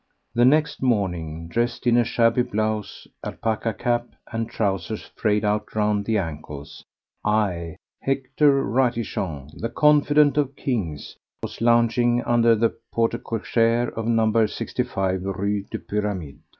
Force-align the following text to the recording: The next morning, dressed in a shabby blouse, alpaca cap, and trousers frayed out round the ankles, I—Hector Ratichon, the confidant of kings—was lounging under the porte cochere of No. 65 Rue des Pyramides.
The 0.33 0.45
next 0.45 0.81
morning, 0.81 1.47
dressed 1.47 1.85
in 1.85 1.95
a 1.95 2.03
shabby 2.03 2.41
blouse, 2.41 3.05
alpaca 3.23 3.71
cap, 3.71 4.07
and 4.31 4.49
trousers 4.49 5.03
frayed 5.15 5.45
out 5.45 5.75
round 5.75 6.05
the 6.05 6.17
ankles, 6.17 6.83
I—Hector 7.23 8.63
Ratichon, 8.63 9.51
the 9.59 9.69
confidant 9.69 10.37
of 10.37 10.55
kings—was 10.55 11.61
lounging 11.61 12.23
under 12.23 12.55
the 12.55 12.75
porte 12.91 13.23
cochere 13.23 13.89
of 13.95 14.07
No. 14.07 14.47
65 14.47 15.21
Rue 15.21 15.65
des 15.71 15.77
Pyramides. 15.77 16.39